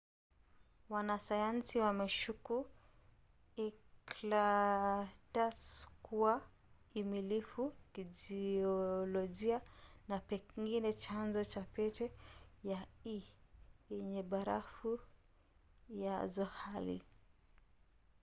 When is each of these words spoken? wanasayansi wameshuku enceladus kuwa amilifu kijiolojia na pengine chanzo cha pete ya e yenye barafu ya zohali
wanasayansi 0.93 1.75
wameshuku 1.85 2.55
enceladus 3.63 5.59
kuwa 6.05 6.33
amilifu 6.99 7.63
kijiolojia 7.93 9.57
na 10.09 10.17
pengine 10.29 10.89
chanzo 11.03 11.41
cha 11.51 11.61
pete 11.75 12.05
ya 12.71 12.79
e 13.15 13.17
yenye 13.89 14.21
barafu 14.31 14.91
ya 16.03 16.15
zohali 16.33 16.99